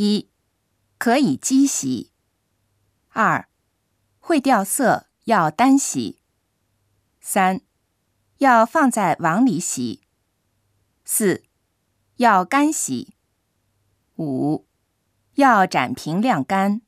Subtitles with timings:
[0.00, 0.30] 一
[0.96, 2.12] 可以机洗
[3.08, 3.48] 二
[4.20, 6.20] 会掉色要单洗。
[7.20, 7.62] 三
[8.36, 10.02] 要放在网里洗。
[11.04, 11.42] 四
[12.18, 13.16] 要干洗。
[14.18, 14.68] 五
[15.34, 16.82] 要展平晾干。